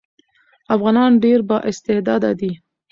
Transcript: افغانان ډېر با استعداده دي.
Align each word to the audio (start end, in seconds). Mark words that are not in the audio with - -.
افغانان 0.75 1.11
ډېر 1.23 1.39
با 1.49 1.57
استعداده 1.69 2.31
دي. 2.39 2.51